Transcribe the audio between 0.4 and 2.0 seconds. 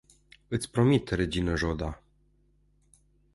Iti promit, regina Jodha.